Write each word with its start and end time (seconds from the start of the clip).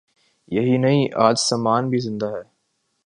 یہی 0.51 0.77
نہیں، 0.77 1.07
آج 1.15 1.35
سماج 1.39 1.83
بھی 1.85 1.99
زندہ 1.99 2.25
ہے۔ 2.25 2.43